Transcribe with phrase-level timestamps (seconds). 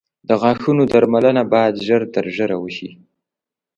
[0.27, 2.89] •د غاښونو درملنه باید ژر تر ژره وشي.